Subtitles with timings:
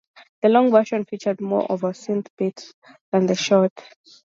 [0.41, 2.73] The long version featured more of a synth beat
[3.11, 3.71] than the short.